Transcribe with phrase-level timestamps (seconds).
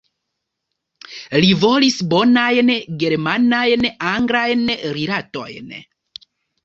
[1.43, 2.71] Li volis bonajn
[3.03, 4.65] germanajn-anglajn
[4.99, 5.73] rilatojn.